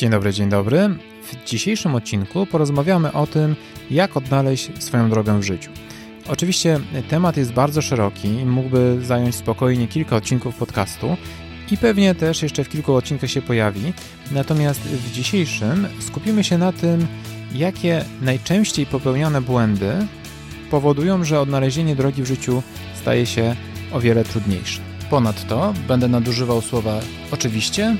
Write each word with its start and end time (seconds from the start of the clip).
Dzień 0.00 0.10
dobry, 0.10 0.32
dzień 0.32 0.48
dobry. 0.48 0.88
W 1.22 1.44
dzisiejszym 1.44 1.94
odcinku 1.94 2.46
porozmawiamy 2.46 3.12
o 3.12 3.26
tym, 3.26 3.56
jak 3.90 4.16
odnaleźć 4.16 4.82
swoją 4.82 5.10
drogę 5.10 5.40
w 5.40 5.42
życiu. 5.42 5.70
Oczywiście 6.28 6.80
temat 7.08 7.36
jest 7.36 7.52
bardzo 7.52 7.82
szeroki 7.82 8.28
i 8.28 8.46
mógłby 8.46 8.98
zająć 9.02 9.34
spokojnie 9.34 9.88
kilka 9.88 10.16
odcinków 10.16 10.56
podcastu 10.56 11.16
i 11.70 11.76
pewnie 11.76 12.14
też 12.14 12.42
jeszcze 12.42 12.64
w 12.64 12.68
kilku 12.68 12.94
odcinkach 12.94 13.30
się 13.30 13.42
pojawi. 13.42 13.92
Natomiast 14.32 14.80
w 14.80 15.12
dzisiejszym 15.12 15.88
skupimy 16.00 16.44
się 16.44 16.58
na 16.58 16.72
tym, 16.72 17.06
jakie 17.54 18.04
najczęściej 18.22 18.86
popełniane 18.86 19.40
błędy 19.40 19.92
powodują, 20.70 21.24
że 21.24 21.40
odnalezienie 21.40 21.96
drogi 21.96 22.22
w 22.22 22.26
życiu 22.26 22.62
staje 22.94 23.26
się 23.26 23.56
o 23.92 24.00
wiele 24.00 24.24
trudniejsze. 24.24 24.80
Ponadto 25.10 25.74
będę 25.88 26.08
nadużywał 26.08 26.60
słowa 26.60 27.00
oczywiście 27.30 27.96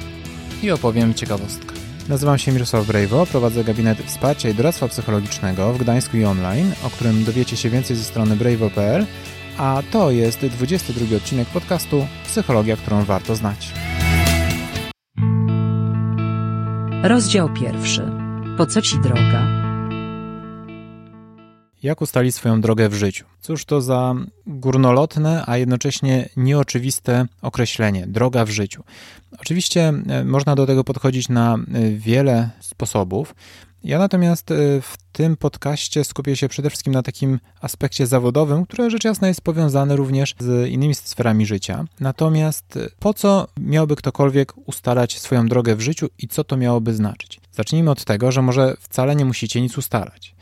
i 0.62 0.70
opowiem 0.70 1.14
ciekawostkę. 1.14 1.69
Nazywam 2.10 2.38
się 2.38 2.52
Mirosław 2.52 2.86
Brejwo, 2.86 3.26
prowadzę 3.26 3.64
gabinet 3.64 3.98
wsparcia 3.98 4.48
i 4.48 4.54
doradztwa 4.54 4.88
psychologicznego 4.88 5.72
w 5.72 5.78
Gdańsku 5.78 6.16
i 6.16 6.24
online, 6.24 6.72
o 6.84 6.90
którym 6.90 7.24
dowiecie 7.24 7.56
się 7.56 7.70
więcej 7.70 7.96
ze 7.96 8.04
strony 8.04 8.36
brejwo.pl, 8.36 9.06
a 9.58 9.82
to 9.90 10.10
jest 10.10 10.46
22 10.46 11.16
odcinek 11.16 11.48
podcastu 11.48 12.06
Psychologia, 12.24 12.76
którą 12.76 13.04
warto 13.04 13.36
znać. 13.36 13.72
Rozdział 17.02 17.52
pierwszy. 17.52 18.02
Po 18.56 18.66
co 18.66 18.82
ci 18.82 18.98
droga? 18.98 19.59
Jak 21.82 22.00
ustalić 22.00 22.34
swoją 22.34 22.60
drogę 22.60 22.88
w 22.88 22.94
życiu? 22.94 23.24
Cóż 23.40 23.64
to 23.64 23.80
za 23.80 24.14
górnolotne, 24.46 25.44
a 25.46 25.56
jednocześnie 25.56 26.28
nieoczywiste 26.36 27.26
określenie 27.42 28.06
droga 28.06 28.44
w 28.44 28.50
życiu. 28.50 28.82
Oczywiście 29.38 29.92
e, 30.08 30.24
można 30.24 30.54
do 30.54 30.66
tego 30.66 30.84
podchodzić 30.84 31.28
na 31.28 31.54
e, 31.54 31.90
wiele 31.90 32.50
sposobów. 32.60 33.34
Ja 33.84 33.98
natomiast 33.98 34.50
e, 34.50 34.54
w 34.80 34.96
tym 35.12 35.36
podcaście 35.36 36.04
skupię 36.04 36.36
się 36.36 36.48
przede 36.48 36.70
wszystkim 36.70 36.92
na 36.92 37.02
takim 37.02 37.40
aspekcie 37.60 38.06
zawodowym, 38.06 38.66
które 38.66 38.90
rzecz 38.90 39.04
jasna 39.04 39.28
jest 39.28 39.40
powiązane 39.40 39.96
również 39.96 40.34
z 40.38 40.68
innymi 40.70 40.94
sferami 40.94 41.46
życia. 41.46 41.84
Natomiast 42.00 42.78
po 42.98 43.14
co 43.14 43.48
miałby 43.60 43.96
ktokolwiek 43.96 44.68
ustalać 44.68 45.18
swoją 45.18 45.46
drogę 45.46 45.76
w 45.76 45.80
życiu 45.80 46.08
i 46.18 46.28
co 46.28 46.44
to 46.44 46.56
miałoby 46.56 46.94
znaczyć? 46.94 47.40
Zacznijmy 47.52 47.90
od 47.90 48.04
tego, 48.04 48.32
że 48.32 48.42
może 48.42 48.76
wcale 48.80 49.16
nie 49.16 49.24
musicie 49.24 49.60
nic 49.60 49.78
ustalać. 49.78 50.34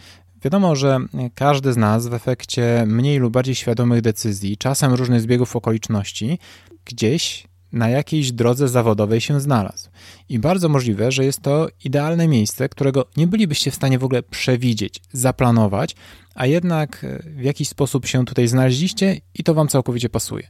Wiadomo, 0.45 0.77
że 0.77 0.99
każdy 1.35 1.73
z 1.73 1.77
nas 1.77 2.07
w 2.07 2.15
efekcie 2.15 2.85
mniej 2.87 3.19
lub 3.19 3.33
bardziej 3.33 3.55
świadomych 3.55 4.01
decyzji, 4.01 4.57
czasem 4.57 4.95
różnych 4.95 5.21
zbiegów 5.21 5.57
okoliczności, 5.57 6.39
gdzieś 6.85 7.47
na 7.73 7.89
jakiejś 7.89 8.33
drodze 8.33 8.69
zawodowej 8.69 9.21
się 9.21 9.41
znalazł. 9.41 9.91
I 10.29 10.39
bardzo 10.39 10.69
możliwe, 10.69 11.13
że 11.13 11.25
jest 11.25 11.41
to 11.41 11.69
idealne 11.85 12.29
miejsce, 12.29 12.69
którego 12.69 13.07
nie 13.17 13.27
bylibyście 13.27 13.71
w 13.71 13.75
stanie 13.75 13.99
w 13.99 14.05
ogóle 14.05 14.23
przewidzieć, 14.23 15.01
zaplanować, 15.13 15.97
a 16.35 16.47
jednak 16.47 17.07
w 17.25 17.43
jakiś 17.43 17.69
sposób 17.69 18.07
się 18.07 18.25
tutaj 18.25 18.49
znaleźliście 18.49 19.21
i 19.35 19.45
to 19.45 19.55
wam 19.55 19.69
całkowicie 19.69 20.09
pasuje. 20.09 20.49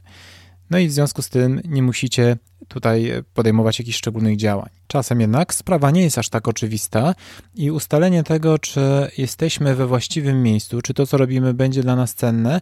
No 0.69 0.77
i 0.77 0.87
w 0.87 0.91
związku 0.91 1.21
z 1.21 1.29
tym 1.29 1.61
nie 1.65 1.83
musicie 1.83 2.37
tutaj 2.67 3.11
podejmować 3.33 3.79
jakichś 3.79 3.97
szczególnych 3.97 4.37
działań. 4.37 4.69
Czasem 4.87 5.21
jednak 5.21 5.53
sprawa 5.53 5.91
nie 5.91 6.01
jest 6.01 6.17
aż 6.17 6.29
tak 6.29 6.47
oczywista 6.47 7.15
i 7.55 7.71
ustalenie 7.71 8.23
tego, 8.23 8.59
czy 8.59 8.81
jesteśmy 9.17 9.75
we 9.75 9.87
właściwym 9.87 10.43
miejscu, 10.43 10.81
czy 10.81 10.93
to, 10.93 11.07
co 11.07 11.17
robimy, 11.17 11.53
będzie 11.53 11.81
dla 11.81 11.95
nas 11.95 12.13
cenne, 12.13 12.61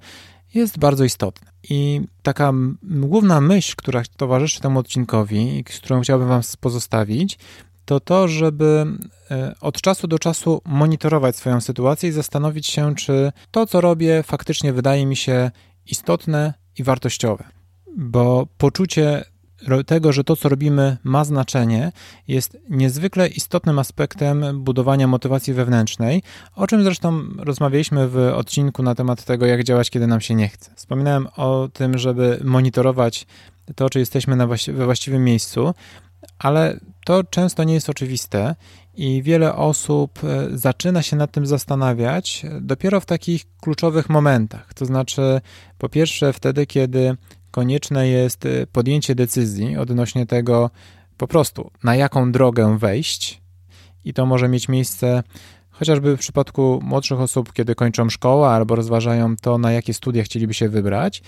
jest 0.54 0.80
bardzo 0.80 1.04
istotne. 1.04 1.52
I 1.70 2.02
taka 2.24 2.54
główna 2.84 3.42
myśl, 3.42 3.74
która 3.78 4.04
towarzyszy 4.18 4.60
temu 4.60 4.80
odcinkowi 4.80 5.58
i 5.58 5.64
którą 5.64 6.02
chciałbym 6.02 6.28
Wam 6.28 6.42
pozostawić, 6.60 7.40
to 7.86 8.00
to, 8.00 8.28
żeby 8.28 8.86
e, 9.32 9.56
od 9.62 9.82
czasu 9.82 10.08
do 10.08 10.20
czasu 10.20 10.62
monitorować 10.66 11.36
swoją 11.36 11.62
sytuację 11.62 12.10
i 12.10 12.12
zastanowić 12.12 12.68
się, 12.68 12.96
czy 12.96 13.32
to, 13.52 13.66
co 13.66 13.82
robię, 13.82 14.24
faktycznie 14.24 14.74
wydaje 14.74 15.06
mi 15.06 15.16
się 15.16 15.52
istotne 15.86 16.54
i 16.78 16.84
wartościowe 16.84 17.57
bo 17.98 18.48
poczucie 18.58 19.24
tego, 19.86 20.14
że 20.14 20.24
to, 20.24 20.36
co 20.36 20.50
robimy, 20.50 20.98
ma 21.04 21.24
znaczenie, 21.24 21.92
jest 22.28 22.58
niezwykle 22.70 23.28
istotnym 23.28 23.80
aspektem 23.80 24.64
budowania 24.64 25.08
motywacji 25.08 25.54
wewnętrznej, 25.54 26.24
o 26.56 26.68
czym 26.68 26.84
zresztą 26.84 27.22
rozmawialiśmy 27.38 28.08
w 28.08 28.18
odcinku 28.18 28.84
na 28.84 28.96
temat 28.96 29.24
tego, 29.24 29.46
jak 29.46 29.64
działać, 29.64 29.90
kiedy 29.90 30.08
nam 30.08 30.22
się 30.22 30.36
nie 30.36 30.48
chce. 30.48 30.72
Wspominałem 30.76 31.28
o 31.36 31.70
tym, 31.74 31.98
żeby 31.98 32.40
monitorować 32.44 33.28
to, 33.76 33.90
czy 33.90 34.00
jesteśmy 34.00 34.36
na 34.36 34.48
właści 34.48 34.74
we 34.74 34.86
właściwym 34.86 35.24
miejscu, 35.24 35.74
ale 36.40 36.80
to 37.06 37.24
często 37.24 37.64
nie 37.64 37.74
jest 37.74 37.90
oczywiste 37.90 38.56
i 38.96 39.24
wiele 39.24 39.56
osób 39.56 40.20
e, 40.24 40.58
zaczyna 40.58 41.02
się 41.02 41.16
nad 41.16 41.32
tym 41.32 41.48
zastanawiać 41.48 42.46
dopiero 42.62 43.00
w 43.00 43.06
takich 43.06 43.46
kluczowych 43.62 44.10
momentach. 44.10 44.74
To 44.74 44.86
znaczy, 44.86 45.42
po 45.78 45.90
pierwsze, 45.90 46.34
wtedy, 46.34 46.66
kiedy 46.66 47.18
konieczne 47.52 48.08
jest 48.08 48.46
y, 48.46 48.68
podjęcie 48.72 49.16
decyzji 49.16 49.78
odnośnie 49.78 50.26
tego 50.26 50.70
po 51.18 51.28
prostu, 51.28 51.72
na 51.84 51.96
jaką 51.96 52.32
drogę 52.32 52.78
wejść, 52.78 53.42
i 54.06 54.14
to 54.14 54.26
może 54.26 54.48
mieć 54.48 54.70
miejsce 54.70 55.24
chociażby 55.70 56.18
w 56.18 56.20
przypadku 56.20 56.80
młodszych 56.84 57.20
osób, 57.20 57.54
kiedy 57.54 57.76
kończą 57.76 58.10
szkołę 58.10 58.48
albo 58.48 58.76
rozważają 58.76 59.36
to, 59.36 59.58
na 59.58 59.72
jakie 59.72 59.94
studia 59.94 60.24
chcieliby 60.24 60.54
się 60.54 60.70
wybrać, 60.70 61.22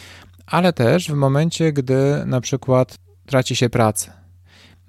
ale 0.46 0.74
też 0.74 1.12
w 1.12 1.13
momencie, 1.13 1.74
gdy 1.74 2.24
na 2.25 2.41
przykład 2.41 2.97
traci 3.25 3.56
się 3.56 3.69
pracę 3.69 4.12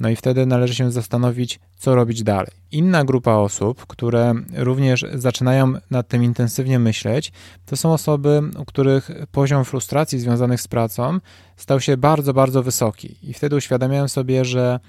no 0.01 0.09
i 0.09 0.17
wtedy 0.17 0.47
należy 0.47 0.75
się 0.75 0.91
zastanowić, 0.91 1.61
co 1.77 1.95
robić 1.95 2.23
dalej. 2.23 2.51
Inna 2.73 3.05
grupa 3.05 3.35
osób, 3.35 3.87
które 3.87 4.35
również 4.57 5.07
zaczynają 5.15 5.75
nad 5.91 6.09
tym 6.09 6.25
intensywnie 6.25 6.79
myśleć, 6.79 7.33
to 7.67 7.77
są 7.77 7.93
osoby, 7.93 8.43
u 8.59 8.65
których 8.65 9.11
poziom 9.33 9.65
frustracji 9.65 10.19
związanych 10.19 10.61
z 10.61 10.69
pracą 10.69 11.19
stał 11.57 11.81
się 11.81 11.97
bardzo, 11.97 12.35
bardzo 12.35 12.63
wysoki. 12.63 13.17
I 13.23 13.35
wtedy 13.35 13.57
uświadamiają 13.57 14.09
sobie, 14.09 14.45
że 14.45 14.81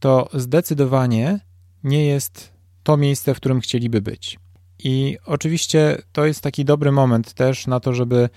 to 0.00 0.28
zdecydowanie 0.34 1.40
nie 1.84 2.06
jest 2.06 2.52
to 2.82 2.96
miejsce, 2.96 3.34
w 3.34 3.36
którym 3.36 3.60
chcieliby 3.60 4.02
być. 4.02 4.38
I 4.78 5.18
oczywiście 5.26 5.98
to 6.12 6.26
jest 6.26 6.40
taki 6.40 6.64
dobry 6.64 6.92
moment 6.92 7.32
też 7.32 7.66
na 7.66 7.80
to, 7.80 7.94
żeby 7.94 8.28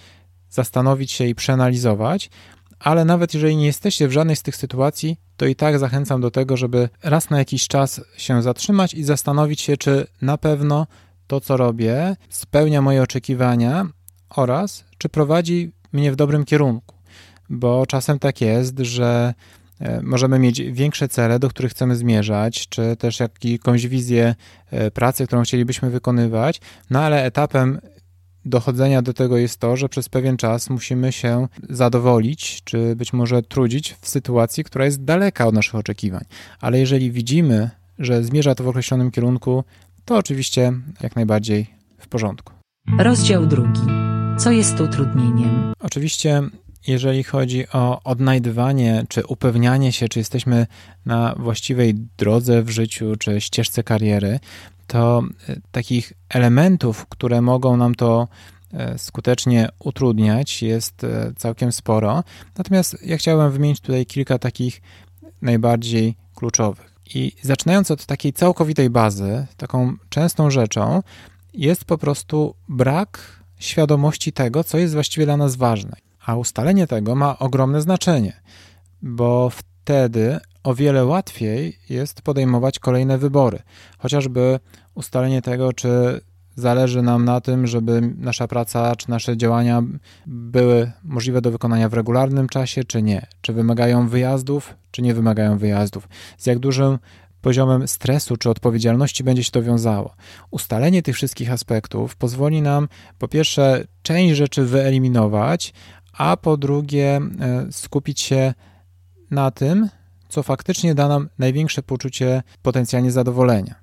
zastanowić 0.49 1.11
się 1.11 1.25
i 1.25 1.35
przeanalizować, 1.35 2.29
ale 2.79 3.05
nawet 3.05 3.33
jeżeli 3.33 3.55
nie 3.55 3.65
jesteście 3.65 4.07
w 4.07 4.11
żadnej 4.11 4.35
z 4.35 4.43
tych 4.43 4.55
sytuacji, 4.55 5.17
to 5.37 5.45
i 5.45 5.55
tak 5.55 5.79
zachęcam 5.79 6.21
do 6.21 6.31
tego, 6.31 6.57
żeby 6.57 6.89
raz 7.03 7.29
na 7.29 7.37
jakiś 7.37 7.67
czas 7.67 8.01
się 8.17 8.41
zatrzymać 8.41 8.93
i 8.93 9.03
zastanowić 9.03 9.61
się, 9.61 9.77
czy 9.77 10.07
na 10.21 10.37
pewno 10.37 10.87
to, 11.27 11.41
co 11.41 11.57
robię, 11.57 12.15
spełnia 12.29 12.81
moje 12.81 13.01
oczekiwania 13.01 13.87
oraz 14.29 14.85
czy 14.97 15.09
prowadzi 15.09 15.71
mnie 15.91 16.11
w 16.11 16.15
dobrym 16.15 16.45
kierunku. 16.45 16.95
Bo 17.49 17.85
czasem 17.85 18.19
tak 18.19 18.41
jest, 18.41 18.79
że 18.79 19.33
e, 19.79 20.01
możemy 20.01 20.39
mieć 20.39 20.61
większe 20.61 21.07
cele, 21.07 21.39
do 21.39 21.49
których 21.49 21.71
chcemy 21.71 21.95
zmierzać, 21.95 22.67
czy 22.69 22.95
też 22.95 23.19
jakąś 23.43 23.87
wizję 23.87 24.35
e, 24.71 24.91
pracy, 24.91 25.27
którą 25.27 25.43
chcielibyśmy 25.43 25.89
wykonywać, 25.89 26.61
no 26.89 26.99
ale 26.99 27.23
etapem 27.23 27.79
dochodzenia 28.49 29.01
do 29.01 29.13
tego 29.13 29.37
jest 29.37 29.57
to, 29.57 29.77
że 29.77 29.89
przez 29.89 30.09
pewien 30.09 30.37
czas 30.37 30.69
musimy 30.69 31.11
się 31.11 31.47
zadowolić, 31.69 32.61
czy 32.63 32.95
być 32.95 33.13
może 33.13 33.41
trudzić 33.43 33.95
w 34.01 34.09
sytuacji, 34.09 34.63
która 34.63 34.85
jest 34.85 35.03
daleka 35.03 35.47
od 35.47 35.55
naszych 35.55 35.75
oczekiwań. 35.75 36.23
Ale 36.61 36.79
jeżeli 36.79 37.11
widzimy, 37.11 37.69
że 37.99 38.23
zmierza 38.23 38.55
to 38.55 38.63
w 38.63 38.67
określonym 38.67 39.11
kierunku, 39.11 39.63
to 40.05 40.17
oczywiście 40.17 40.73
jak 41.01 41.15
najbardziej 41.15 41.67
w 41.97 42.07
porządku. 42.07 42.53
Rozdział 42.99 43.45
drugi. 43.45 43.81
Co 44.37 44.51
jest 44.51 44.79
utrudnieniem? 44.79 45.73
Oczywiście 45.79 46.41
jeżeli 46.87 47.23
chodzi 47.23 47.69
o 47.73 48.03
odnajdywanie 48.03 49.03
czy 49.09 49.25
upewnianie 49.25 49.91
się, 49.91 50.07
czy 50.07 50.19
jesteśmy 50.19 50.67
na 51.05 51.35
właściwej 51.37 51.93
drodze 52.17 52.63
w 52.63 52.69
życiu, 52.69 53.15
czy 53.19 53.41
ścieżce 53.41 53.83
kariery, 53.83 54.39
to 54.89 55.23
e, 55.49 55.55
takich 55.71 56.13
elementów, 56.29 57.05
które 57.05 57.41
mogą 57.41 57.77
nam 57.77 57.95
to 57.95 58.27
e, 58.73 58.97
skutecznie 58.97 59.69
utrudniać, 59.79 60.63
jest 60.63 61.03
e, 61.03 61.33
całkiem 61.37 61.71
sporo. 61.71 62.23
Natomiast 62.57 62.97
ja 63.05 63.17
chciałem 63.17 63.51
wymienić 63.51 63.79
tutaj 63.79 64.05
kilka 64.05 64.39
takich 64.39 64.81
najbardziej 65.41 66.15
kluczowych. 66.35 66.93
I 67.15 67.31
zaczynając 67.41 67.91
od 67.91 68.05
takiej 68.05 68.33
całkowitej 68.33 68.89
bazy, 68.89 69.47
taką 69.57 69.95
częstą 70.09 70.51
rzeczą 70.51 71.03
jest 71.53 71.85
po 71.85 71.97
prostu 71.97 72.55
brak 72.69 73.39
świadomości 73.59 74.31
tego, 74.31 74.63
co 74.63 74.77
jest 74.77 74.93
właściwie 74.93 75.25
dla 75.25 75.37
nas 75.37 75.55
ważne. 75.55 75.95
A 76.25 76.35
ustalenie 76.35 76.87
tego 76.87 77.15
ma 77.15 77.39
ogromne 77.39 77.81
znaczenie, 77.81 78.41
bo 79.01 79.49
wtedy 79.49 80.39
o 80.69 80.73
wiele 80.75 81.05
łatwiej 81.05 81.79
jest 81.89 82.21
podejmować 82.21 82.79
kolejne 82.79 83.17
wybory. 83.17 83.59
Chociażby 83.97 84.59
ustalenie 84.95 85.41
tego, 85.41 85.73
czy 85.73 86.21
zależy 86.55 87.01
nam 87.01 87.25
na 87.25 87.41
tym, 87.41 87.67
żeby 87.67 88.01
nasza 88.17 88.47
praca 88.47 88.95
czy 88.95 89.09
nasze 89.09 89.37
działania 89.37 89.83
były 90.27 90.91
możliwe 91.03 91.41
do 91.41 91.51
wykonania 91.51 91.89
w 91.89 91.93
regularnym 91.93 92.49
czasie, 92.49 92.83
czy 92.83 93.01
nie. 93.01 93.27
Czy 93.41 93.53
wymagają 93.53 94.07
wyjazdów, 94.07 94.75
czy 94.91 95.01
nie 95.01 95.13
wymagają 95.13 95.57
wyjazdów. 95.57 96.09
Z 96.37 96.45
jak 96.45 96.59
dużym 96.59 96.99
poziomem 97.41 97.87
stresu 97.87 98.37
czy 98.37 98.49
odpowiedzialności 98.49 99.23
będzie 99.23 99.43
się 99.43 99.51
to 99.51 99.61
wiązało. 99.61 100.15
Ustalenie 100.51 101.01
tych 101.01 101.15
wszystkich 101.15 101.51
aspektów 101.51 102.15
pozwoli 102.15 102.61
nam 102.61 102.87
po 103.19 103.27
pierwsze 103.27 103.83
część 104.01 104.35
rzeczy 104.35 104.65
wyeliminować, 104.65 105.73
a 106.13 106.37
po 106.37 106.57
drugie 106.57 107.17
e, 107.17 107.71
skupić 107.71 108.21
się 108.21 108.53
na 109.31 109.51
tym, 109.51 109.89
co 110.29 110.43
faktycznie 110.43 110.95
da 110.95 111.07
nam 111.07 111.29
największe 111.39 111.83
poczucie 111.83 112.43
potencjalnie 112.61 113.11
zadowolenia. 113.11 113.75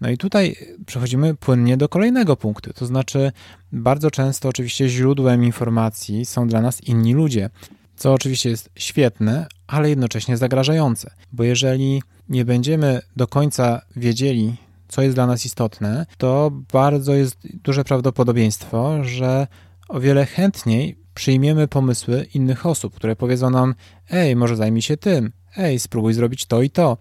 No 0.00 0.10
i 0.10 0.18
tutaj 0.18 0.56
przechodzimy 0.86 1.34
płynnie 1.34 1.76
do 1.76 1.88
kolejnego 1.88 2.36
punktu, 2.36 2.72
to 2.72 2.86
znaczy 2.86 3.32
bardzo 3.72 4.10
często 4.10 4.48
oczywiście 4.48 4.88
źródłem 4.88 5.44
informacji 5.44 6.26
są 6.26 6.48
dla 6.48 6.60
nas 6.60 6.80
inni 6.84 7.14
ludzie, 7.14 7.50
co 7.96 8.12
oczywiście 8.12 8.50
jest 8.50 8.70
świetne, 8.76 9.46
ale 9.66 9.90
jednocześnie 9.90 10.36
zagrażające, 10.36 11.10
bo 11.32 11.44
jeżeli 11.44 12.02
nie 12.28 12.44
będziemy 12.44 13.00
do 13.16 13.26
końca 13.26 13.82
wiedzieli, 13.96 14.56
co 14.88 15.02
jest 15.02 15.16
dla 15.16 15.26
nas 15.26 15.46
istotne, 15.46 16.06
to 16.18 16.50
bardzo 16.72 17.14
jest 17.14 17.38
duże 17.64 17.84
prawdopodobieństwo, 17.84 19.04
że 19.04 19.46
o 19.88 20.00
wiele 20.00 20.26
chętniej 20.26 20.98
przyjmiemy 21.20 21.68
pomysły 21.68 22.26
innych 22.34 22.66
osób, 22.66 22.94
które 22.94 23.16
powiedzą 23.16 23.50
nam: 23.50 23.74
Ej, 24.10 24.36
może 24.36 24.56
zajmij 24.56 24.82
się 24.82 24.96
tym, 24.96 25.32
ej, 25.56 25.78
spróbuj 25.78 26.14
zrobić 26.14 26.46
to 26.46 26.62
i 26.62 26.70
to. 26.70 26.98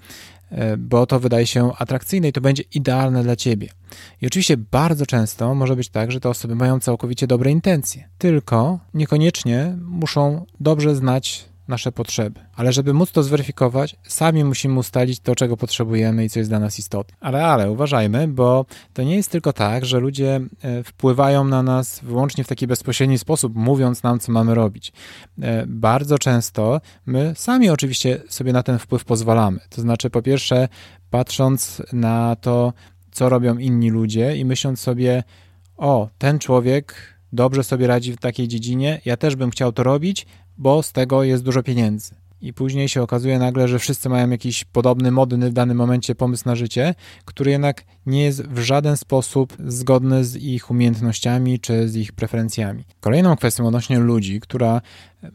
E, 0.51 0.77
bo 0.77 1.05
to 1.05 1.19
wydaje 1.19 1.47
się 1.47 1.71
atrakcyjne 1.77 2.27
i 2.27 2.33
to 2.33 2.41
będzie 2.41 2.63
idealne 2.73 3.23
dla 3.23 3.35
ciebie. 3.35 3.69
I 4.21 4.27
oczywiście 4.27 4.57
bardzo 4.57 5.05
często 5.05 5.55
może 5.55 5.75
być 5.75 5.89
tak, 5.89 6.11
że 6.11 6.19
te 6.19 6.29
osoby 6.29 6.55
mają 6.55 6.79
całkowicie 6.79 7.27
dobre 7.27 7.51
intencje, 7.51 8.09
tylko 8.17 8.79
niekoniecznie 8.93 9.77
muszą 9.81 10.45
dobrze 10.59 10.95
znać 10.95 11.45
nasze 11.69 11.91
potrzeby. 11.91 12.39
Ale 12.55 12.73
żeby 12.73 12.93
móc 12.93 13.11
to 13.11 13.23
zweryfikować, 13.23 13.95
sami 14.03 14.43
musimy 14.43 14.79
ustalić 14.79 15.19
to, 15.19 15.35
czego 15.35 15.57
potrzebujemy 15.57 16.25
i 16.25 16.29
co 16.29 16.39
jest 16.39 16.51
dla 16.51 16.59
nas 16.59 16.79
istotne. 16.79 17.17
Ale, 17.19 17.45
ale 17.45 17.71
uważajmy, 17.71 18.27
bo 18.27 18.65
to 18.93 19.03
nie 19.03 19.15
jest 19.15 19.31
tylko 19.31 19.53
tak, 19.53 19.85
że 19.85 19.99
ludzie 19.99 20.41
e, 20.61 20.83
wpływają 20.83 21.43
na 21.43 21.63
nas 21.63 21.99
wyłącznie 22.03 22.43
w 22.43 22.47
taki 22.47 22.67
bezpośredni 22.67 23.17
sposób, 23.17 23.55
mówiąc 23.55 24.03
nam, 24.03 24.19
co 24.19 24.31
mamy 24.31 24.55
robić. 24.55 24.93
E, 25.41 25.65
bardzo 25.67 26.17
często 26.17 26.81
my 27.05 27.33
sami 27.35 27.69
oczywiście 27.69 28.21
sobie 28.29 28.53
na 28.53 28.63
ten 28.63 28.79
wpływ 28.79 29.05
pozwalamy. 29.05 29.59
To 29.69 29.81
znaczy, 29.81 30.09
po 30.09 30.21
pierwsze, 30.21 30.67
patrząc 31.09 31.81
na 31.93 32.35
to, 32.35 32.73
co 33.11 33.29
robią 33.29 33.57
inni 33.57 33.89
ludzie 33.89 34.37
i 34.37 34.45
myśląc 34.45 34.79
sobie, 34.79 35.23
o, 35.77 36.09
ten 36.17 36.39
człowiek 36.39 37.18
dobrze 37.33 37.63
sobie 37.63 37.87
radzi 37.87 38.13
w 38.13 38.17
takiej 38.17 38.47
dziedzinie, 38.47 39.01
ja 39.05 39.17
też 39.17 39.35
bym 39.35 39.49
chciał 39.49 39.71
to 39.71 39.83
robić, 39.83 40.25
bo 40.57 40.83
z 40.83 40.91
tego 40.91 41.23
jest 41.23 41.43
dużo 41.43 41.63
pieniędzy. 41.63 42.15
I 42.41 42.53
później 42.53 42.89
się 42.89 43.01
okazuje 43.01 43.39
nagle, 43.39 43.67
że 43.67 43.79
wszyscy 43.79 44.09
mają 44.09 44.29
jakiś 44.29 44.63
podobny, 44.63 45.11
modny 45.11 45.49
w 45.49 45.53
danym 45.53 45.77
momencie 45.77 46.15
pomysł 46.15 46.43
na 46.45 46.55
życie, 46.55 46.95
który 47.25 47.51
jednak 47.51 47.83
nie 48.05 48.23
jest 48.23 48.47
w 48.47 48.59
żaden 48.59 48.97
sposób 48.97 49.53
zgodny 49.67 50.23
z 50.23 50.35
ich 50.35 50.71
umiejętnościami 50.71 51.59
czy 51.59 51.89
z 51.89 51.95
ich 51.95 52.11
preferencjami. 52.11 52.83
Kolejną 52.99 53.35
kwestią 53.35 53.67
odnośnie 53.67 53.99
ludzi, 53.99 54.39
która 54.39 54.81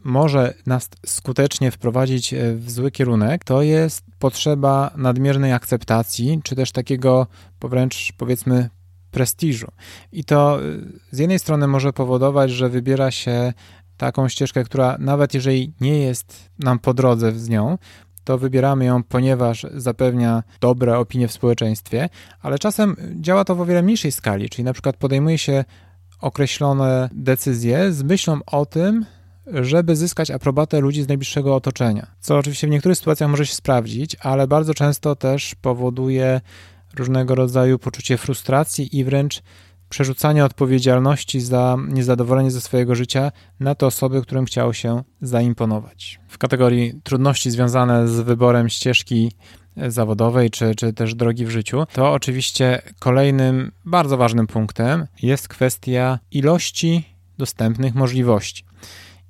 może 0.03 0.53
nas 0.65 0.89
skutecznie 1.05 1.71
wprowadzić 1.71 2.33
e, 2.33 2.55
w 2.55 2.71
zły 2.71 2.91
kierunek, 2.91 3.43
to 3.43 3.61
jest 3.61 4.03
potrzeba 4.19 4.91
nadmiernej 4.97 5.53
akceptacji, 5.53 6.39
czy 6.43 6.55
też 6.55 6.71
takiego 6.71 7.27
wręcz 7.61 8.13
powiedzmy 8.17 8.69
prestiżu. 9.15 9.67
I 10.11 10.23
to 10.23 10.59
e, 10.59 10.61
z 11.11 11.19
jednej 11.19 11.39
strony 11.39 11.67
może 11.67 11.93
powodować, 11.93 12.51
że 12.51 12.69
wybiera 12.69 13.11
się 13.11 13.53
taką 13.97 14.29
ścieżkę, 14.29 14.63
która 14.63 14.97
nawet 14.99 15.33
jeżeli 15.33 15.73
nie 15.81 15.99
jest 15.99 16.49
nam 16.59 16.79
po 16.79 16.93
drodze 16.93 17.31
z 17.31 17.49
nią, 17.49 17.77
to 18.23 18.37
wybieramy 18.37 18.85
ją, 18.85 19.03
ponieważ 19.03 19.65
zapewnia 19.73 20.43
dobre 20.61 20.99
opinie 20.99 21.27
w 21.27 21.31
społeczeństwie, 21.31 22.09
ale 22.41 22.59
czasem 22.59 22.95
działa 23.21 23.45
to 23.45 23.55
w 23.55 23.61
o 23.61 23.65
wiele 23.65 23.81
mniejszej 23.83 24.11
skali, 24.11 24.49
czyli 24.49 24.63
na 24.63 24.73
przykład 24.73 24.97
podejmuje 24.97 25.37
się 25.37 25.65
określone 26.21 27.09
decyzje 27.13 27.93
z 27.93 28.03
myślą 28.03 28.39
o 28.45 28.65
tym, 28.65 29.05
żeby 29.47 29.95
zyskać 29.95 30.31
aprobatę 30.31 30.79
ludzi 30.79 31.03
z 31.03 31.07
najbliższego 31.07 31.55
otoczenia. 31.55 32.07
Co 32.19 32.37
oczywiście 32.37 32.67
w 32.67 32.69
niektórych 32.69 32.97
sytuacjach 32.97 33.29
może 33.29 33.45
się 33.45 33.55
sprawdzić, 33.55 34.15
ale 34.19 34.47
bardzo 34.47 34.73
często 34.73 35.15
też 35.15 35.55
powoduje 35.55 36.41
różnego 36.95 37.35
rodzaju 37.35 37.79
poczucie 37.79 38.17
frustracji 38.17 38.97
i 38.97 39.03
wręcz 39.03 39.41
przerzucania 39.89 40.45
odpowiedzialności 40.45 41.41
za 41.41 41.77
niezadowolenie 41.87 42.51
ze 42.51 42.61
swojego 42.61 42.95
życia 42.95 43.31
na 43.59 43.75
te 43.75 43.85
osoby, 43.85 44.21
którym 44.21 44.45
chciało 44.45 44.73
się 44.73 45.03
zaimponować. 45.21 46.19
W 46.27 46.37
kategorii 46.37 47.01
trudności 47.03 47.51
związane 47.51 48.07
z 48.07 48.19
wyborem 48.19 48.69
ścieżki 48.69 49.31
zawodowej 49.87 50.49
czy, 50.49 50.75
czy 50.75 50.93
też 50.93 51.15
drogi 51.15 51.45
w 51.45 51.49
życiu, 51.49 51.83
to 51.93 52.13
oczywiście 52.13 52.81
kolejnym 52.99 53.71
bardzo 53.85 54.17
ważnym 54.17 54.47
punktem 54.47 55.07
jest 55.21 55.47
kwestia 55.47 56.19
ilości 56.31 57.03
dostępnych 57.37 57.95
możliwości. 57.95 58.63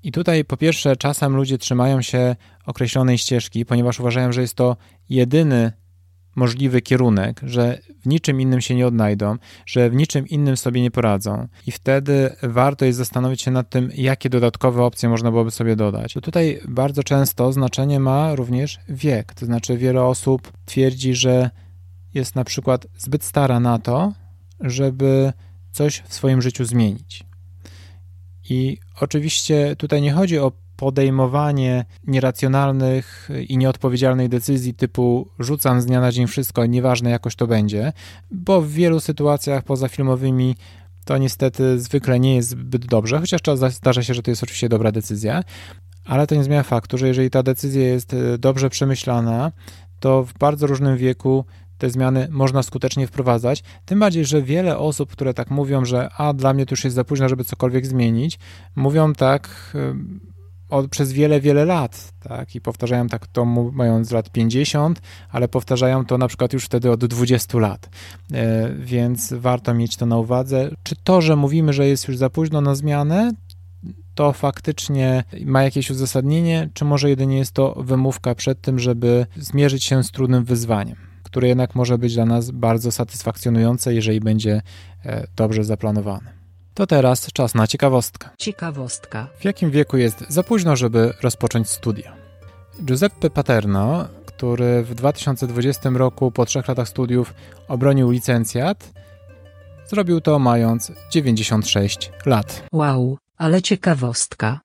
I 0.03 0.11
tutaj 0.11 0.45
po 0.45 0.57
pierwsze 0.57 0.95
czasem 0.95 1.35
ludzie 1.35 1.57
trzymają 1.57 2.01
się 2.01 2.35
określonej 2.65 3.17
ścieżki, 3.17 3.65
ponieważ 3.65 3.99
uważają, 3.99 4.31
że 4.31 4.41
jest 4.41 4.55
to 4.55 4.77
jedyny 5.09 5.71
możliwy 6.35 6.81
kierunek, 6.81 7.41
że 7.43 7.79
w 8.01 8.07
niczym 8.07 8.41
innym 8.41 8.61
się 8.61 8.75
nie 8.75 8.87
odnajdą, 8.87 9.37
że 9.65 9.89
w 9.89 9.95
niczym 9.95 10.27
innym 10.27 10.57
sobie 10.57 10.81
nie 10.81 10.91
poradzą. 10.91 11.47
I 11.67 11.71
wtedy 11.71 12.35
warto 12.43 12.85
jest 12.85 12.97
zastanowić 12.97 13.41
się 13.41 13.51
nad 13.51 13.69
tym, 13.69 13.89
jakie 13.95 14.29
dodatkowe 14.29 14.83
opcje 14.83 15.09
można 15.09 15.31
byłoby 15.31 15.51
sobie 15.51 15.75
dodać. 15.75 16.13
Tutaj 16.13 16.59
bardzo 16.67 17.03
często 17.03 17.53
znaczenie 17.53 17.99
ma 17.99 18.35
również 18.35 18.79
wiek. 18.89 19.33
To 19.33 19.45
znaczy, 19.45 19.77
wiele 19.77 20.03
osób 20.03 20.51
twierdzi, 20.65 21.15
że 21.15 21.49
jest 22.13 22.35
na 22.35 22.43
przykład 22.43 22.87
zbyt 22.97 23.23
stara 23.23 23.59
na 23.59 23.79
to, 23.79 24.13
żeby 24.59 25.33
coś 25.71 26.03
w 26.07 26.13
swoim 26.13 26.41
życiu 26.41 26.65
zmienić. 26.65 27.23
I 28.49 28.77
oczywiście 28.99 29.75
tutaj 29.75 30.01
nie 30.01 30.13
chodzi 30.13 30.39
o 30.39 30.51
podejmowanie 30.75 31.85
nieracjonalnych 32.07 33.29
i 33.47 33.57
nieodpowiedzialnych 33.57 34.29
decyzji 34.29 34.73
typu 34.73 35.27
rzucam 35.39 35.81
z 35.81 35.85
dnia 35.85 36.01
na 36.01 36.11
dzień 36.11 36.27
wszystko, 36.27 36.65
nieważne 36.65 37.09
jakoś 37.09 37.35
to 37.35 37.47
będzie, 37.47 37.93
bo 38.31 38.61
w 38.61 38.69
wielu 38.69 38.99
sytuacjach 38.99 39.63
pozafilmowymi 39.63 40.55
to 41.05 41.17
niestety 41.17 41.79
zwykle 41.79 42.19
nie 42.19 42.35
jest 42.35 42.49
zbyt 42.49 42.85
dobrze, 42.85 43.19
chociaż 43.19 43.41
zdarza 43.69 44.03
się, 44.03 44.13
że 44.13 44.21
to 44.21 44.31
jest 44.31 44.43
oczywiście 44.43 44.69
dobra 44.69 44.91
decyzja, 44.91 45.43
ale 46.05 46.27
to 46.27 46.35
nie 46.35 46.43
zmienia 46.43 46.63
faktu, 46.63 46.97
że 46.97 47.07
jeżeli 47.07 47.29
ta 47.29 47.43
decyzja 47.43 47.83
jest 47.83 48.13
e, 48.13 48.37
dobrze 48.37 48.69
przemyślana, 48.69 49.51
to 49.99 50.23
w 50.23 50.33
bardzo 50.33 50.67
różnym 50.67 50.97
wieku 50.97 51.45
te 51.77 51.89
zmiany 51.89 52.27
można 52.31 52.63
skutecznie 52.63 53.07
wprowadzać. 53.07 53.63
Tym 53.85 53.99
bardziej, 53.99 54.25
że 54.25 54.41
wiele 54.41 54.77
osób, 54.77 55.11
które 55.11 55.33
tak 55.33 55.51
mówią, 55.51 55.85
że 55.85 56.09
a 56.17 56.33
dla 56.33 56.53
mnie 56.53 56.65
to 56.65 56.73
już 56.73 56.83
jest 56.83 56.95
za 56.95 57.03
późno, 57.03 57.29
żeby 57.29 57.43
cokolwiek 57.43 57.85
zmienić, 57.85 58.39
mówią 58.75 59.13
tak 59.13 59.73
od, 60.69 60.87
przez 60.87 61.13
wiele, 61.13 61.41
wiele 61.41 61.65
lat, 61.65 62.13
tak, 62.19 62.55
i 62.55 62.61
powtarzają 62.61 63.07
tak 63.07 63.27
to 63.27 63.45
mając 63.45 64.11
lat 64.11 64.29
50, 64.29 65.01
ale 65.29 65.47
powtarzają 65.47 66.05
to 66.05 66.17
na 66.17 66.27
przykład 66.27 66.53
już 66.53 66.65
wtedy 66.65 66.91
od 66.91 67.05
20 67.05 67.59
lat, 67.59 67.89
e, 68.33 68.69
więc 68.79 69.33
warto 69.33 69.73
mieć 69.73 69.97
to 69.97 70.05
na 70.05 70.17
uwadze. 70.17 70.69
Czy 70.83 70.95
to, 71.03 71.21
że 71.21 71.35
mówimy, 71.35 71.73
że 71.73 71.87
jest 71.87 72.07
już 72.07 72.17
za 72.17 72.29
późno 72.29 72.61
na 72.61 72.75
zmianę, 72.75 73.31
to 74.15 74.33
faktycznie 74.33 75.23
ma 75.45 75.63
jakieś 75.63 75.89
uzasadnienie, 75.89 76.69
czy 76.73 76.85
może 76.85 77.09
jedynie 77.09 77.37
jest 77.37 77.51
to 77.51 77.75
wymówka 77.77 78.35
przed 78.35 78.61
tym, 78.61 78.79
żeby 78.79 79.25
zmierzyć 79.37 79.83
się 79.83 80.03
z 80.03 80.11
trudnym 80.11 80.43
wyzwaniem, 80.43 80.95
które 81.23 81.47
jednak 81.47 81.75
może 81.75 81.97
być 81.97 82.13
dla 82.13 82.25
nas 82.25 82.51
bardzo 82.51 82.91
satysfakcjonujące, 82.91 83.93
jeżeli 83.93 84.19
będzie 84.19 84.61
e, 85.05 85.27
dobrze 85.35 85.63
zaplanowane. 85.63 86.44
To 86.75 86.87
teraz 86.87 87.31
czas 87.33 87.55
na 87.55 87.67
ciekawostkę. 87.67 88.29
Ciekawostka. 88.37 89.27
W 89.39 89.45
jakim 89.45 89.71
wieku 89.71 89.97
jest 89.97 90.25
za 90.29 90.43
późno, 90.43 90.75
żeby 90.75 91.13
rozpocząć 91.21 91.69
studia? 91.69 92.15
Giuseppe 92.85 93.29
Paterno, 93.29 94.07
który 94.25 94.83
w 94.83 94.95
2020 94.95 95.89
roku 95.89 96.31
po 96.31 96.45
trzech 96.45 96.67
latach 96.67 96.89
studiów 96.89 97.33
obronił 97.67 98.11
licencjat, 98.11 98.93
zrobił 99.87 100.21
to 100.21 100.39
mając 100.39 100.91
96 101.11 102.11
lat. 102.25 102.63
Wow, 102.71 103.17
ale 103.37 103.61
ciekawostka. 103.61 104.59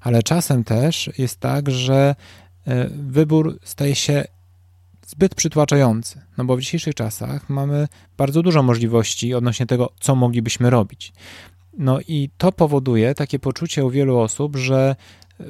Ale 0.00 0.22
czasem 0.22 0.64
też 0.64 1.10
jest 1.18 1.40
tak, 1.40 1.70
że 1.70 2.14
e, 2.66 2.88
wybór 2.88 3.58
staje 3.64 3.94
się 3.94 4.24
zbyt 5.10 5.34
przytłaczający, 5.34 6.20
no 6.38 6.44
bo 6.44 6.56
w 6.56 6.60
dzisiejszych 6.60 6.94
czasach 6.94 7.48
mamy 7.48 7.88
bardzo 8.16 8.42
dużo 8.42 8.62
możliwości 8.62 9.34
odnośnie 9.34 9.66
tego, 9.66 9.92
co 10.00 10.14
moglibyśmy 10.14 10.70
robić. 10.70 11.12
No 11.78 11.98
i 12.08 12.30
to 12.38 12.52
powoduje 12.52 13.14
takie 13.14 13.38
poczucie 13.38 13.84
u 13.84 13.90
wielu 13.90 14.18
osób, 14.18 14.56
że 14.56 14.96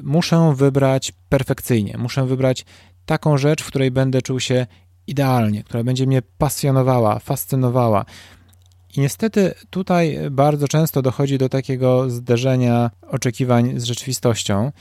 muszę 0.03 0.53
wybrać 0.55 1.13
perfekcyjnie, 1.29 1.97
muszę 1.97 2.25
wybrać 2.25 2.65
taką 3.05 3.37
rzecz, 3.37 3.63
w 3.63 3.67
której 3.67 3.91
będę 3.91 4.21
czuł 4.21 4.39
się 4.39 4.67
idealnie, 5.07 5.63
która 5.63 5.83
będzie 5.83 6.07
mnie 6.07 6.21
pasjonowała, 6.37 7.19
fascynowała. 7.19 8.05
I 8.97 8.99
niestety 8.99 9.53
tutaj 9.69 10.17
bardzo 10.31 10.67
często 10.67 11.01
dochodzi 11.01 11.37
do 11.37 11.49
takiego 11.49 12.09
zderzenia 12.09 12.91
oczekiwań 13.07 13.79
z 13.79 13.83
rzeczywistością, 13.83 14.71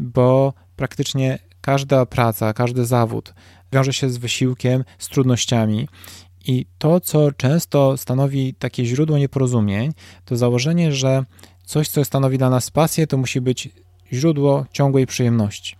bo 0.00 0.52
praktycznie 0.76 1.38
każda 1.60 2.06
praca, 2.06 2.52
każdy 2.52 2.86
zawód 2.86 3.34
wiąże 3.72 3.92
się 3.92 4.10
z 4.10 4.16
wysiłkiem, 4.16 4.84
z 4.98 5.08
trudnościami. 5.08 5.88
I 6.46 6.66
to, 6.78 7.00
co 7.00 7.32
często 7.32 7.96
stanowi 7.96 8.54
takie 8.54 8.84
źródło 8.84 9.18
nieporozumień, 9.18 9.92
to 10.24 10.36
założenie, 10.36 10.92
że 10.92 11.24
coś, 11.64 11.88
co 11.88 12.04
stanowi 12.04 12.38
dla 12.38 12.50
nas 12.50 12.70
pasję, 12.70 13.06
to 13.06 13.16
musi 13.16 13.40
być 13.40 13.68
źródło 14.12 14.66
ciągłej 14.72 15.06
przyjemności. 15.06 15.77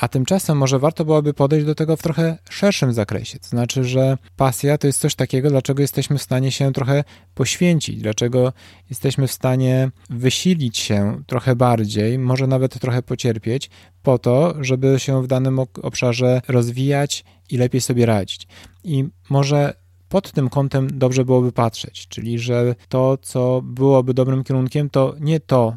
A 0.00 0.08
tymczasem 0.08 0.58
może 0.58 0.78
warto 0.78 1.04
byłoby 1.04 1.34
podejść 1.34 1.66
do 1.66 1.74
tego 1.74 1.96
w 1.96 2.02
trochę 2.02 2.38
szerszym 2.50 2.92
zakresie. 2.92 3.38
To 3.38 3.48
znaczy, 3.48 3.84
że 3.84 4.18
pasja 4.36 4.78
to 4.78 4.86
jest 4.86 5.00
coś 5.00 5.14
takiego, 5.14 5.50
dlaczego 5.50 5.82
jesteśmy 5.82 6.18
w 6.18 6.22
stanie 6.22 6.52
się 6.52 6.72
trochę 6.72 7.04
poświęcić, 7.34 8.02
dlaczego 8.02 8.52
jesteśmy 8.90 9.26
w 9.26 9.32
stanie 9.32 9.90
wysilić 10.10 10.78
się 10.78 11.22
trochę 11.26 11.56
bardziej, 11.56 12.18
może 12.18 12.46
nawet 12.46 12.80
trochę 12.80 13.02
pocierpieć, 13.02 13.70
po 14.02 14.18
to, 14.18 14.54
żeby 14.60 14.98
się 14.98 15.22
w 15.22 15.26
danym 15.26 15.58
obszarze 15.82 16.42
rozwijać 16.48 17.24
i 17.50 17.56
lepiej 17.56 17.80
sobie 17.80 18.06
radzić. 18.06 18.46
I 18.84 19.04
może 19.30 19.74
pod 20.08 20.32
tym 20.32 20.48
kątem 20.48 20.98
dobrze 20.98 21.24
byłoby 21.24 21.52
patrzeć, 21.52 22.08
czyli 22.08 22.38
że 22.38 22.74
to, 22.88 23.18
co 23.22 23.62
byłoby 23.64 24.14
dobrym 24.14 24.44
kierunkiem, 24.44 24.90
to 24.90 25.14
nie 25.20 25.40
to, 25.40 25.76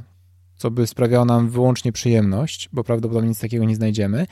co 0.62 0.72
by 0.72 0.88
sprawiało 0.88 1.25
nam 1.25 1.50
wyłącznie 1.50 1.91
przyjemność, 1.91 2.70
bo 2.74 2.84
prawdopodobnie 2.84 3.30
nic 3.30 3.39
takiego 3.39 3.65
nie 3.65 3.75
znajdziemy, 3.75 4.27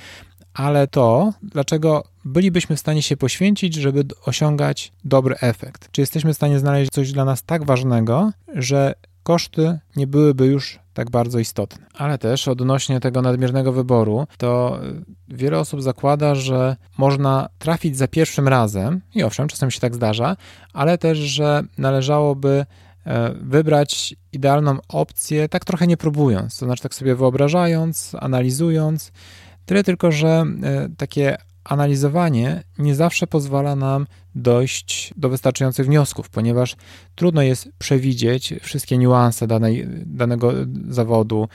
ale 0.53 0.88
to, 0.88 1.33
dlaczego 1.41 2.03
bylibyśmy 2.25 2.75
w 2.75 2.79
stanie 2.79 3.01
się 3.01 3.17
poświęcić, 3.17 3.75
żeby 3.75 4.03
osiągać 4.25 4.91
dobry 5.03 5.36
efekt. 5.41 5.91
Czy 5.91 6.01
jesteśmy 6.01 6.33
w 6.33 6.36
stanie 6.36 6.59
znaleźć 6.59 6.91
coś 6.91 7.12
dla 7.12 7.25
nas 7.25 7.43
tak 7.43 7.65
ważnego, 7.65 8.31
że 8.55 8.93
koszty 9.24 9.79
nie 9.95 10.07
byłyby 10.07 10.45
już 10.45 10.79
tak 10.93 11.09
bardzo 11.09 11.39
istotne. 11.39 11.86
Ale 11.93 12.17
też 12.17 12.48
odnośnie 12.48 13.00
tego 13.00 13.21
nadmiernego 13.21 13.74
wyboru, 13.74 14.27
to 14.38 14.79
wiele 15.27 15.59
osób 15.59 15.81
zakłada, 15.81 16.36
że 16.36 16.75
można 16.98 17.50
trafić 17.59 17.98
za 17.98 18.07
pierwszym 18.07 18.48
razem, 18.48 19.01
i 19.15 19.24
owszem, 19.24 19.48
czasem 19.48 19.71
się 19.71 19.79
tak 19.79 19.95
zdarza, 19.95 20.38
ale 20.74 20.98
też, 20.98 21.17
że 21.17 21.63
należałoby 21.77 22.65
wybrać 23.41 24.15
idealną 24.31 24.77
opcję, 24.87 25.49
tak 25.49 25.65
trochę 25.65 25.87
nie 25.87 25.97
próbując, 25.97 26.59
to 26.59 26.65
znaczy 26.65 26.83
tak 26.83 26.95
sobie 26.95 27.15
wyobrażając, 27.15 28.15
analizując. 28.19 29.11
Tyle 29.65 29.83
tylko, 29.83 30.11
że 30.11 30.45
e, 30.63 30.89
takie 30.97 31.37
analizowanie 31.63 32.63
nie 32.77 32.95
zawsze 32.95 33.27
pozwala 33.27 33.75
nam 33.75 34.07
dojść 34.35 35.13
do 35.17 35.29
wystarczających 35.29 35.85
wniosków, 35.85 36.29
ponieważ 36.29 36.75
trudno 37.15 37.41
jest 37.41 37.69
przewidzieć 37.77 38.53
wszystkie 38.61 38.97
niuanse 38.97 39.47
danej, 39.47 39.87
danego 40.05 40.53
zawodu. 40.89 41.47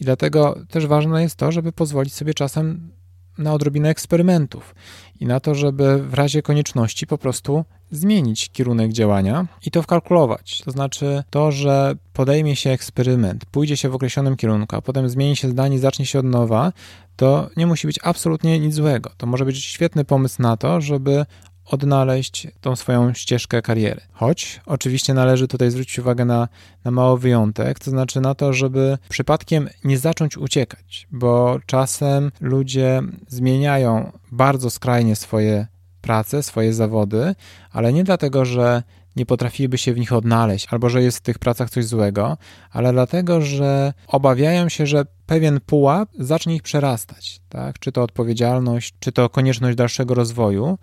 I 0.00 0.04
dlatego 0.04 0.58
też 0.70 0.86
ważne 0.86 1.22
jest 1.22 1.36
to, 1.36 1.52
żeby 1.52 1.72
pozwolić 1.72 2.14
sobie 2.14 2.34
czasem 2.34 2.90
na 3.38 3.52
odrobinę 3.52 3.88
eksperymentów 3.88 4.74
i 5.20 5.26
na 5.26 5.40
to, 5.40 5.54
żeby 5.54 5.98
w 5.98 6.14
razie 6.14 6.42
konieczności 6.42 7.06
po 7.06 7.18
prostu 7.18 7.64
zmienić 7.90 8.50
kierunek 8.50 8.92
działania 8.92 9.46
i 9.66 9.70
to 9.70 9.82
wkalkulować. 9.82 10.62
To 10.64 10.70
znaczy 10.70 11.24
to, 11.30 11.52
że 11.52 11.94
podejmie 12.12 12.56
się 12.56 12.70
eksperyment, 12.70 13.44
pójdzie 13.44 13.76
się 13.76 13.88
w 13.88 13.94
określonym 13.94 14.36
kierunku, 14.36 14.76
a 14.76 14.82
potem 14.82 15.08
zmieni 15.08 15.36
się 15.36 15.48
zdanie, 15.48 15.78
zacznie 15.78 16.06
się 16.06 16.18
od 16.18 16.26
nowa, 16.26 16.72
to 17.16 17.50
nie 17.56 17.66
musi 17.66 17.86
być 17.86 17.98
absolutnie 18.02 18.60
nic 18.60 18.74
złego. 18.74 19.10
To 19.16 19.26
może 19.26 19.44
być 19.44 19.64
świetny 19.64 20.04
pomysł 20.04 20.42
na 20.42 20.56
to, 20.56 20.80
żeby 20.80 21.26
odnaleźć 21.64 22.48
tą 22.60 22.76
swoją 22.76 23.14
ścieżkę 23.14 23.62
kariery. 23.62 24.00
Choć 24.12 24.60
oczywiście 24.66 25.14
należy 25.14 25.48
tutaj 25.48 25.70
zwrócić 25.70 25.98
uwagę 25.98 26.24
na, 26.24 26.48
na 26.84 26.90
mały 26.90 27.18
wyjątek, 27.18 27.78
to 27.78 27.90
znaczy 27.90 28.20
na 28.20 28.34
to, 28.34 28.52
żeby 28.52 28.98
przypadkiem 29.08 29.68
nie 29.84 29.98
zacząć 29.98 30.38
uciekać, 30.38 31.06
bo 31.10 31.58
czasem 31.66 32.32
ludzie 32.40 33.02
zmieniają 33.28 34.12
bardzo 34.32 34.70
skrajnie 34.70 35.16
swoje 35.16 35.66
prace, 36.00 36.42
swoje 36.42 36.72
zawody, 36.74 37.34
ale 37.72 37.92
nie 37.92 38.04
dlatego, 38.04 38.44
że 38.44 38.82
nie 39.16 39.26
potrafiliby 39.26 39.78
się 39.78 39.92
w 39.92 39.98
nich 39.98 40.12
odnaleźć, 40.12 40.66
albo 40.70 40.88
że 40.88 41.02
jest 41.02 41.18
w 41.18 41.20
tych 41.20 41.38
pracach 41.38 41.70
coś 41.70 41.84
złego, 41.84 42.36
ale 42.70 42.92
dlatego, 42.92 43.40
że 43.40 43.92
obawiają 44.06 44.68
się, 44.68 44.86
że 44.86 45.04
pewien 45.26 45.60
pułap 45.60 46.08
zacznie 46.18 46.54
ich 46.54 46.62
przerastać, 46.62 47.40
tak? 47.48 47.78
Czy 47.78 47.92
to 47.92 48.02
odpowiedzialność, 48.02 48.94
czy 49.00 49.12
to 49.12 49.28
konieczność 49.28 49.76
dalszego 49.76 50.14
rozwoju 50.14 50.78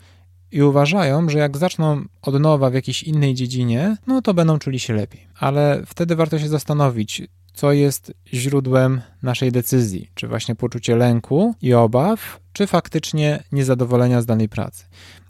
i 0.52 0.62
uważają, 0.62 1.30
że 1.30 1.38
jak 1.38 1.58
zaczną 1.58 2.06
od 2.22 2.40
nowa 2.40 2.70
w 2.70 2.74
jakiejś 2.74 3.04
innej 3.04 3.34
dziedzinie, 3.36 3.98
no 4.08 4.22
to 4.22 4.34
będą 4.34 4.60
czuli 4.60 4.80
się 4.80 4.94
lepiej. 4.94 5.28
Ale 5.40 5.82
wtedy 5.86 6.16
warto 6.16 6.40
się 6.40 6.48
zastanowić, 6.48 7.22
co 7.54 7.72
jest 7.72 8.14
źródłem 8.34 9.02
naszej 9.24 9.52
decyzji, 9.52 10.10
czy 10.14 10.28
właśnie 10.28 10.56
poczucie 10.56 10.96
lęku 10.96 11.56
i 11.62 11.74
obaw, 11.74 12.40
czy 12.54 12.68
faktycznie 12.68 13.44
niezadowolenia 13.52 14.22
z 14.22 14.26
danej 14.26 14.50
pracy. 14.50 14.86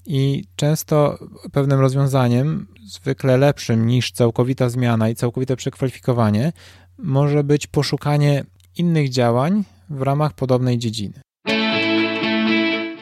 I 0.05 0.43
często 0.55 1.19
pewnym 1.51 1.79
rozwiązaniem, 1.79 2.67
zwykle 2.85 3.37
lepszym 3.37 3.87
niż 3.87 4.11
całkowita 4.11 4.69
zmiana 4.69 5.09
i 5.09 5.15
całkowite 5.15 5.55
przekwalifikowanie, 5.55 6.53
może 6.97 7.43
być 7.43 7.67
poszukanie 7.67 8.43
innych 8.77 9.09
działań 9.09 9.63
w 9.89 10.01
ramach 10.01 10.33
podobnej 10.33 10.77
dziedziny. 10.77 11.21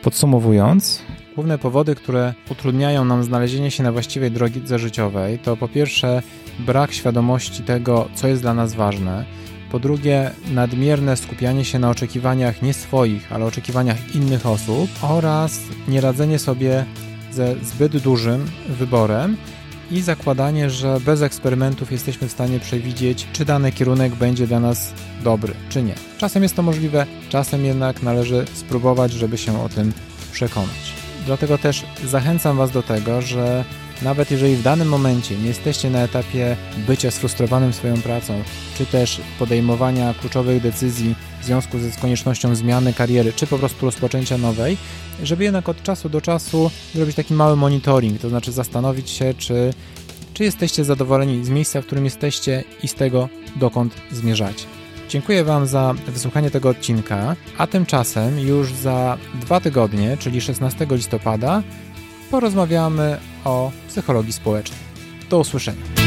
Podsumowując, 0.02 1.02
główne 1.38 1.58
powody, 1.58 1.96
które 1.96 2.34
utrudniają 2.50 3.06
nam 3.06 3.24
znalezienie 3.24 3.72
się 3.72 3.84
na 3.84 3.92
właściwej 3.92 4.32
drodze 4.32 4.80
życiowej, 4.80 5.40
to 5.40 5.58
po 5.58 5.68
pierwsze 5.68 6.22
brak 6.60 6.94
świadomości 6.94 7.64
tego, 7.64 8.08
co 8.16 8.28
jest 8.28 8.42
dla 8.42 8.54
nas 8.54 8.74
ważne, 8.74 9.26
po 9.72 9.80
drugie 9.80 10.32
nadmierne 10.52 11.18
skupianie 11.18 11.66
się 11.66 11.80
na 11.80 11.90
oczekiwaniach 11.90 12.62
nie 12.62 12.74
swoich, 12.74 13.32
ale 13.32 13.46
oczekiwaniach 13.46 14.16
innych 14.16 14.46
osób 14.46 14.90
oraz 15.02 15.60
nieradzenie 15.88 16.40
sobie 16.40 16.86
ze 17.32 17.56
zbyt 17.56 17.98
dużym 17.98 18.46
wyborem 18.70 19.38
i 19.92 20.02
zakładanie, 20.02 20.70
że 20.70 21.00
bez 21.00 21.22
eksperymentów 21.22 21.92
jesteśmy 21.92 22.28
w 22.28 22.32
stanie 22.32 22.60
przewidzieć, 22.60 23.28
czy 23.34 23.46
dany 23.46 23.72
kierunek 23.72 24.16
będzie 24.16 24.48
dla 24.48 24.60
nas 24.60 24.94
dobry, 25.24 25.54
czy 25.70 25.84
nie. 25.84 25.96
Czasem 26.18 26.44
jest 26.44 26.56
to 26.56 26.64
możliwe, 26.64 27.06
czasem 27.30 27.66
jednak 27.66 28.04
należy 28.04 28.46
spróbować, 28.54 29.12
żeby 29.12 29.38
się 29.38 29.64
o 29.64 29.70
tym 29.70 29.94
przekonać. 30.32 30.97
Dlatego 31.28 31.58
też 31.58 31.86
zachęcam 32.06 32.58
Was 32.58 32.72
do 32.72 32.84
tego, 32.84 33.22
że 33.22 33.64
nawet 34.02 34.32
jeżeli 34.32 34.56
w 34.56 34.64
danym 34.64 34.88
momencie 34.88 35.38
nie 35.38 35.48
jesteście 35.48 35.90
na 35.90 36.00
etapie 36.00 36.58
bycia 36.88 37.12
sfrustrowanym 37.12 37.74
swoją 37.74 38.02
pracą, 38.02 38.44
czy 38.78 38.86
też 38.86 39.22
podejmowania 39.40 40.14
kluczowych 40.14 40.62
decyzji 40.62 41.16
w 41.42 41.46
związku 41.46 41.80
z 41.80 41.98
koniecznością 41.98 42.56
zmiany 42.56 42.94
kariery, 42.94 43.34
czy 43.34 43.48
po 43.48 43.58
prostu 43.58 43.86
rozpoczęcia 43.86 44.38
nowej, 44.38 44.78
żeby 45.24 45.44
jednak 45.44 45.70
od 45.70 45.84
czasu 45.84 46.10
do 46.10 46.22
czasu 46.22 46.72
zrobić 46.96 47.16
taki 47.16 47.34
mały 47.34 47.56
monitoring, 47.56 48.22
to 48.22 48.30
znaczy 48.30 48.52
zastanowić 48.52 49.10
się, 49.10 49.34
czy, 49.38 49.74
czy 50.34 50.44
jesteście 50.44 50.84
zadowoleni 50.84 51.46
z 51.46 51.50
miejsca, 51.50 51.82
w 51.82 51.86
którym 51.86 52.06
jesteście 52.06 52.64
i 52.84 52.88
z 52.88 52.94
tego, 52.94 53.30
dokąd 53.56 53.94
zmierzacie. 54.12 54.66
Dziękuję 55.10 55.44
Wam 55.44 55.68
za 55.68 55.94
wysłuchanie 56.08 56.52
tego 56.52 56.70
odcinka, 56.70 57.36
a 57.58 57.68
tymczasem 57.68 58.40
już 58.40 58.74
za 58.74 59.18
dwa 59.42 59.60
tygodnie, 59.60 60.18
czyli 60.18 60.42
16 60.42 60.88
listopada, 60.90 61.64
porozmawiamy 62.32 63.18
o 63.46 63.72
psychologii 63.88 64.34
społecznej. 64.34 64.80
Do 65.30 65.40
usłyszenia. 65.40 66.07